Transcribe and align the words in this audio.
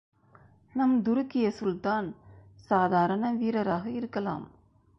நம் 0.73 1.01
துருக்கிய 1.01 1.47
சுல்தான் 1.49 2.15
சாதாரண 2.55 3.31
வீரராக 3.31 3.89
இருக்கலாம். 3.89 4.45